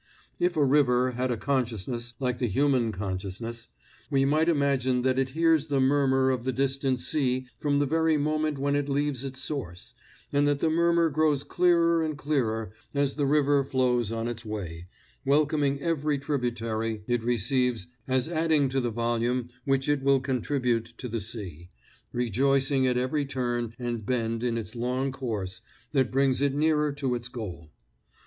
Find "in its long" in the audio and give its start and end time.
24.43-25.11